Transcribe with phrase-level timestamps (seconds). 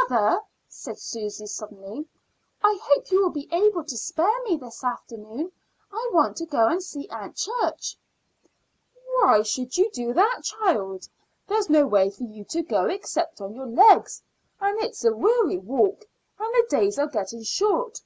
[0.00, 2.04] "Mother," said Susy suddenly,
[2.60, 5.52] "I hope you will be able to spare me this afternoon.
[5.92, 7.96] I want to go and see Aunt Church."
[9.14, 11.06] "Why should you do that, child?
[11.46, 14.20] There's no way for you to go except on your legs,
[14.60, 16.04] and it's a weary walk,
[16.40, 18.00] and the days are getting short."